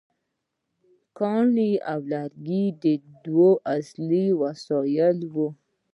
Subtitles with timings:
[1.17, 2.85] کاڼي او لرګي د
[3.25, 5.47] دوی اصلي وسایل وو.